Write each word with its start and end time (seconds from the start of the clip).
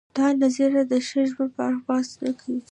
دا 0.17 0.27
نظریه 0.41 0.83
د 0.91 0.93
ښه 1.07 1.21
ژوند 1.31 1.51
په 1.55 1.61
اړه 1.67 1.79
بحث 1.87 2.09
نه 2.23 2.31
کوي. 2.39 2.59